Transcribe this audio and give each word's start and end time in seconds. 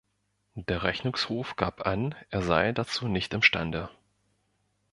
Der 0.55 0.81
Rechnungshof 0.81 1.57
gab 1.57 1.85
an, 1.85 2.15
er 2.31 2.41
sei 2.41 2.71
dazu 2.71 3.07
nicht 3.07 3.35
imstande. 3.35 3.91